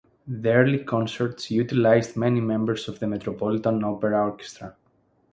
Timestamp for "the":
0.25-0.51, 2.97-3.05